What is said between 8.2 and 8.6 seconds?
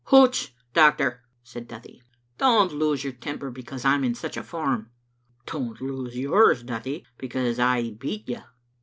you."